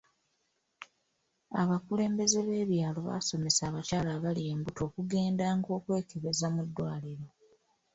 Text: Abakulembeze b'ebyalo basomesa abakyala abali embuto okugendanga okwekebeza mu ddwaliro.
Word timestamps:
Abakulembeze 1.61 2.39
b'ebyalo 2.47 2.99
basomesa 3.09 3.61
abakyala 3.69 4.09
abali 4.17 4.41
embuto 4.51 4.81
okugendanga 4.89 5.69
okwekebeza 5.77 6.47
mu 6.55 6.61
ddwaliro. 6.67 7.25